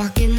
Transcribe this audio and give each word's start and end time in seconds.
Walking 0.00 0.29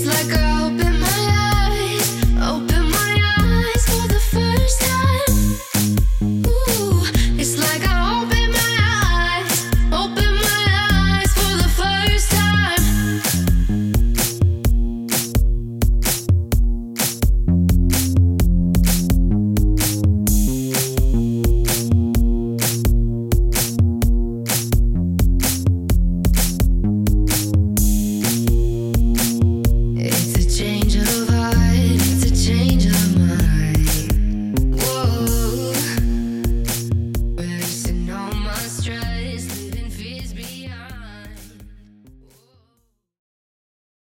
It's 0.00 0.06
like 0.06 0.38
a 0.38 0.47